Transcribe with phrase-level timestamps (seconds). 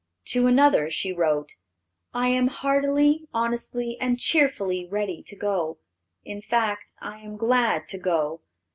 [0.33, 1.53] To another she wrote,
[2.11, 5.77] "I am heartily, honestly, and cheerfully ready to go.
[6.25, 8.41] In fact, I am glad to go.